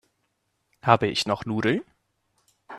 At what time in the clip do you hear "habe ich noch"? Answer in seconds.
0.81-1.45